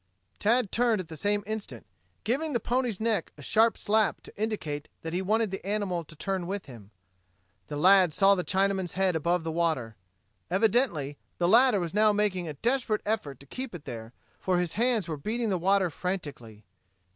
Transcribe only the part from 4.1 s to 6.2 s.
to indicate that he wanted the animal to